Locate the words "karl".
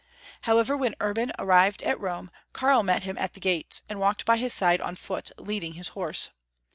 2.53-2.81